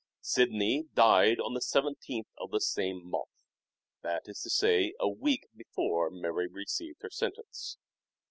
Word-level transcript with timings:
Sidney 0.23 0.87
died 0.95 1.39
on 1.39 1.53
the 1.53 1.59
iyth 1.59 2.25
of 2.39 2.49
the 2.49 2.59
same 2.59 3.07
month; 3.07 3.29
that 4.01 4.23
is 4.27 4.41
to 4.41 4.49
say 4.49 4.95
a 4.99 5.07
week 5.07 5.45
before 5.55 6.09
Mary 6.09 6.47
received 6.47 7.03
her 7.03 7.11
sentence. 7.11 7.77